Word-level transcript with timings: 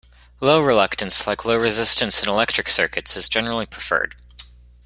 Low 0.39 0.59
reluctance, 0.63 1.27
like 1.27 1.45
low 1.45 1.55
resistance 1.57 2.23
in 2.23 2.27
electric 2.29 2.69
circuits, 2.69 3.15
is 3.15 3.29
generally 3.29 3.67
preferred. 3.67 4.15